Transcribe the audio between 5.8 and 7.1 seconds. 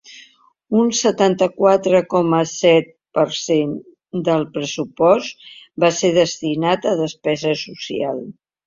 va ser destinat a